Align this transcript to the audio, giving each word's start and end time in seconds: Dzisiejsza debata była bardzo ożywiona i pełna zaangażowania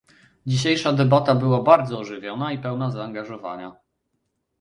Dzisiejsza 0.45 0.93
debata 0.93 1.35
była 1.35 1.61
bardzo 1.63 1.99
ożywiona 1.99 2.51
i 2.53 2.59
pełna 2.59 2.91
zaangażowania 2.91 3.75